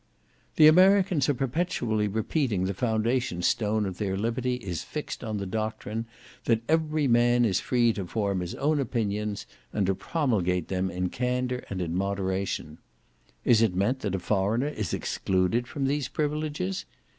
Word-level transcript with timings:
"The 0.55 0.65
Americans 0.65 1.29
are 1.29 1.35
perpetually 1.35 2.07
repeating 2.07 2.61
that 2.61 2.67
the 2.69 2.73
foundation 2.73 3.43
stone 3.43 3.85
of 3.85 3.99
their 3.99 4.17
liberty 4.17 4.55
is 4.55 4.81
fixed 4.81 5.23
on 5.23 5.37
the 5.37 5.45
doctrine, 5.45 6.07
that 6.45 6.63
every 6.67 7.07
man 7.07 7.45
is 7.45 7.59
free 7.59 7.93
to 7.93 8.07
form 8.07 8.39
his 8.39 8.55
own 8.55 8.79
opinions, 8.79 9.45
and 9.71 9.85
to 9.85 9.93
promulgate 9.93 10.69
them 10.69 10.89
in 10.89 11.09
candour 11.09 11.61
and 11.69 11.83
in 11.83 11.95
moderation. 11.95 12.79
Is 13.45 13.61
it 13.61 13.75
meant 13.75 13.99
that 13.99 14.15
a 14.15 14.19
foreigner 14.19 14.69
is 14.69 14.91
excluded 14.91 15.67
from 15.67 15.85
these 15.85 16.07
privileges? 16.07 16.85